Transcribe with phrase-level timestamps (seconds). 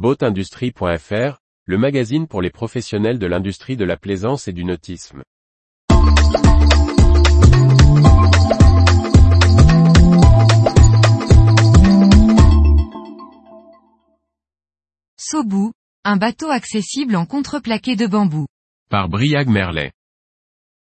[0.00, 5.22] Boatindustrie.fr, le magazine pour les professionnels de l'industrie de la plaisance et du nautisme.
[15.18, 15.72] Sobu,
[16.04, 18.46] un bateau accessible en contreplaqué de bambou.
[18.88, 19.92] Par Briag Merlet.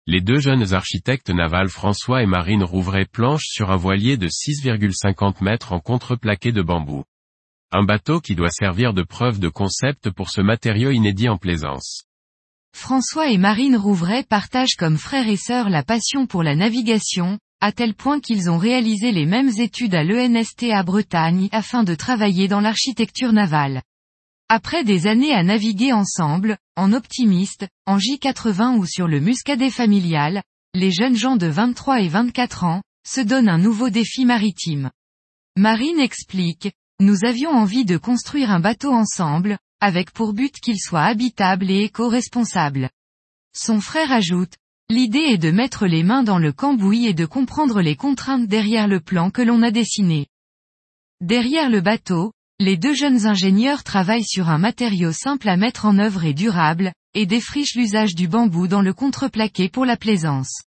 [0.07, 5.43] Les deux jeunes architectes navals François et Marine Rouvray planchent sur un voilier de 6,50
[5.43, 7.03] mètres en contreplaqué de bambou.
[7.71, 12.05] Un bateau qui doit servir de preuve de concept pour ce matériau inédit en plaisance.
[12.75, 17.71] François et Marine Rouvray partagent comme frères et sœurs la passion pour la navigation, à
[17.71, 22.47] tel point qu'ils ont réalisé les mêmes études à l'ENST à Bretagne afin de travailler
[22.47, 23.83] dans l'architecture navale.
[24.49, 30.41] Après des années à naviguer ensemble, en optimiste, en J80 ou sur le muscadet familial,
[30.73, 34.89] les jeunes gens de 23 et 24 ans, se donnent un nouveau défi maritime.
[35.55, 41.03] Marine explique, nous avions envie de construire un bateau ensemble, avec pour but qu'il soit
[41.03, 42.89] habitable et éco-responsable.
[43.55, 44.53] Son frère ajoute,
[44.89, 48.87] l'idée est de mettre les mains dans le cambouis et de comprendre les contraintes derrière
[48.87, 50.27] le plan que l'on a dessiné.
[51.21, 55.97] Derrière le bateau, les deux jeunes ingénieurs travaillent sur un matériau simple à mettre en
[55.97, 60.63] œuvre et durable, et défrichent l'usage du bambou dans le contreplaqué pour la plaisance.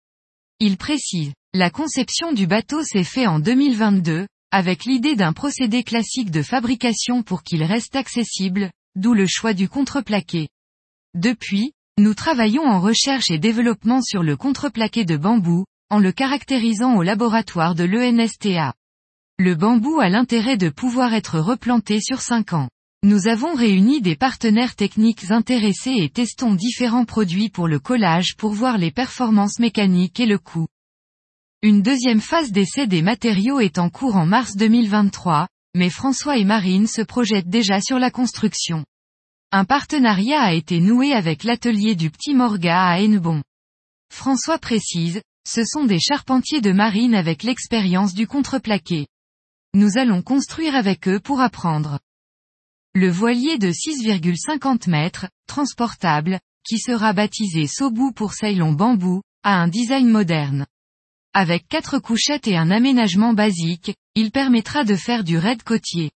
[0.60, 6.30] Il précise, la conception du bateau s'est fait en 2022, avec l'idée d'un procédé classique
[6.30, 10.50] de fabrication pour qu'il reste accessible, d'où le choix du contreplaqué.
[11.14, 16.96] Depuis, nous travaillons en recherche et développement sur le contreplaqué de bambou, en le caractérisant
[16.96, 18.74] au laboratoire de l'ENSTA.
[19.38, 22.70] Le bambou a l'intérêt de pouvoir être replanté sur 5 ans.
[23.04, 28.54] Nous avons réuni des partenaires techniques intéressés et testons différents produits pour le collage pour
[28.54, 30.68] voir les performances mécaniques et le coût.
[31.64, 36.44] Une deuxième phase d'essai des matériaux est en cours en mars 2023, mais François et
[36.44, 38.84] Marine se projettent déjà sur la construction.
[39.52, 43.44] Un partenariat a été noué avec l'atelier du Petit Morga à Hennebon.
[44.12, 49.06] François précise, ce sont des charpentiers de marine avec l'expérience du contreplaqué.
[49.76, 52.00] Nous allons construire avec eux pour apprendre.
[52.96, 59.68] Le voilier de 6,50 mètres, transportable, qui sera baptisé Sobu pour Ceylon Bambou, a un
[59.68, 60.66] design moderne.
[61.34, 66.12] Avec quatre couchettes et un aménagement basique, il permettra de faire du raid côtier.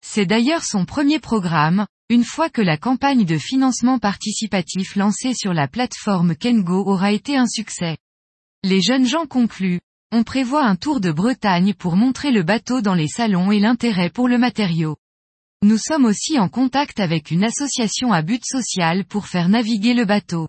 [0.00, 5.52] C'est d'ailleurs son premier programme, une fois que la campagne de financement participatif lancée sur
[5.52, 7.98] la plateforme Kengo aura été un succès.
[8.64, 9.80] Les jeunes gens concluent,
[10.10, 14.08] on prévoit un tour de Bretagne pour montrer le bateau dans les salons et l'intérêt
[14.08, 14.96] pour le matériau.
[15.62, 20.06] Nous sommes aussi en contact avec une association à but social pour faire naviguer le
[20.06, 20.48] bateau.